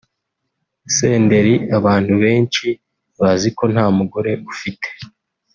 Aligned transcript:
Senderi 0.95 1.55
abantu 1.77 2.13
benshi 2.23 2.67
bazi 3.19 3.49
ko 3.57 3.63
nta 3.73 3.85
mugore 3.97 4.31
ufite 4.51 4.87